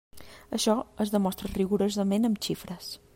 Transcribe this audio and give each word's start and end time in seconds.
Això 0.57 0.75
es 1.05 1.13
demostra 1.17 1.53
rigorosament 1.59 2.27
amb 2.31 2.43
xifres. 2.49 2.93